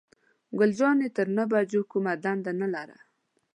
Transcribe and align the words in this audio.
ګل 0.57 0.71
جانې 0.79 1.07
تر 1.15 1.27
نهو 1.35 1.49
بجو 1.51 1.81
کومه 1.91 2.13
دنده 2.23 2.51
نه 2.61 2.67
لرله. 2.73 2.97